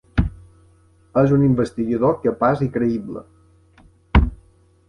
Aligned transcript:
És 1.23 1.33
un 1.35 1.43
investigador 1.49 2.17
capaç 2.25 2.65
i 2.67 2.71
creïble. 2.79 3.25